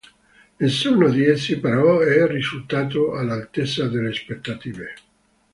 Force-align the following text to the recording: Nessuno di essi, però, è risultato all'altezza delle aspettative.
Nessuno 0.57 1.11
di 1.11 1.23
essi, 1.25 1.59
però, 1.59 1.99
è 1.99 2.25
risultato 2.25 3.15
all'altezza 3.15 3.87
delle 3.87 4.09
aspettative. 4.09 4.95